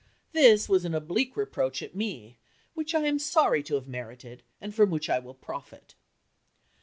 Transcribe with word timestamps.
This 0.31 0.67
was 0.67 0.83
an 0.83 0.95
oblique 0.95 1.37
reproach 1.37 1.83
at 1.83 1.93
me, 1.93 2.39
which 2.73 2.95
I 2.95 3.01
am 3.01 3.19
sorry 3.19 3.61
to 3.61 3.75
have 3.75 3.87
merited, 3.87 4.41
and 4.59 4.73
from 4.73 4.89
which 4.89 5.11
I 5.11 5.19
will 5.19 5.35
profit." 5.35 5.93